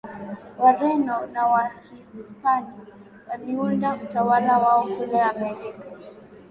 [0.59, 2.85] Wareno na Wahispania
[3.29, 5.87] waliunda utawala wao kule Amerika